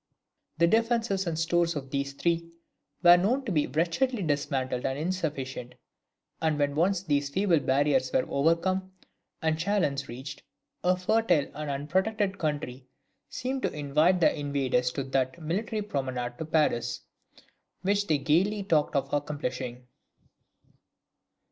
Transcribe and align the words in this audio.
The 0.57 0.65
defences 0.65 1.27
and 1.27 1.37
stores 1.37 1.75
of 1.75 1.91
these 1.91 2.13
three 2.13 2.49
were 3.03 3.17
known 3.17 3.45
to 3.45 3.51
be 3.51 3.67
wretchedly 3.67 4.23
dismantled 4.23 4.83
and 4.83 4.97
insufficient; 4.97 5.75
and 6.41 6.57
when 6.57 6.73
once 6.75 7.03
these 7.03 7.29
feeble 7.29 7.59
barriers 7.59 8.11
were 8.11 8.25
overcome, 8.27 8.93
and 9.43 9.59
Chalons 9.59 10.07
reached, 10.07 10.41
a 10.83 10.97
fertile 10.97 11.51
and 11.53 11.69
unprotected 11.69 12.39
country 12.39 12.87
seemed 13.29 13.61
to 13.61 13.71
invite 13.73 14.19
the 14.21 14.35
invaders 14.35 14.91
to 14.93 15.03
that 15.03 15.39
"military 15.39 15.83
promenade 15.83 16.39
to 16.39 16.45
Paris," 16.45 17.01
which 17.83 18.07
they 18.07 18.17
gaily 18.17 18.63
talked 18.63 18.95
of 18.95 19.13
accomplishing. 19.13 19.85